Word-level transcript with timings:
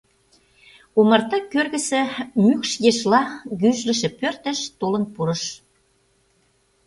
Омарта 0.99 1.37
кӧргысӧ 1.51 2.01
мӱкш 2.43 2.71
ешла 2.89 3.21
гӱжлышӧ 3.61 4.09
пӧртыш 4.19 4.59
толын 4.79 5.03
пурыш. 5.13 5.43